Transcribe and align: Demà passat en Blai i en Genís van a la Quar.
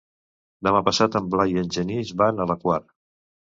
Demà 0.67 0.81
passat 0.87 1.17
en 1.19 1.27
Blai 1.35 1.55
i 1.57 1.63
en 1.65 1.71
Genís 1.77 2.17
van 2.25 2.43
a 2.47 2.51
la 2.55 2.59
Quar. 2.67 2.83